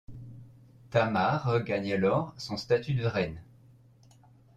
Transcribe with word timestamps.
Tamar 0.89 1.43
regagne 1.43 1.93
alors 1.93 2.33
son 2.35 2.57
status 2.57 2.95
de 2.97 3.05
reine. 3.05 3.39